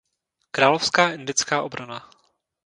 Královská 0.51 1.11
indická 1.11 1.61
obrana. 1.63 2.09